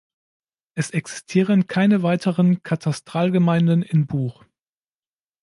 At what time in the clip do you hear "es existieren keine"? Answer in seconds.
0.73-2.01